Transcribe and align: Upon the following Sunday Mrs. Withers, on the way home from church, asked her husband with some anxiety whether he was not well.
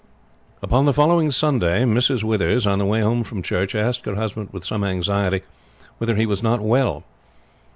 Upon 0.63 0.85
the 0.85 0.93
following 0.93 1.29
Sunday 1.29 1.83
Mrs. 1.83 2.23
Withers, 2.23 2.65
on 2.65 2.79
the 2.79 2.87
way 2.87 3.01
home 3.01 3.23
from 3.23 3.43
church, 3.43 3.75
asked 3.75 4.07
her 4.07 4.15
husband 4.15 4.49
with 4.51 4.65
some 4.65 4.83
anxiety 4.83 5.43
whether 5.99 6.15
he 6.15 6.25
was 6.25 6.41
not 6.41 6.59
well. 6.59 7.03